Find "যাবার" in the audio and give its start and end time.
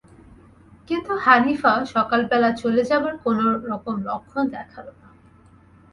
2.83-3.13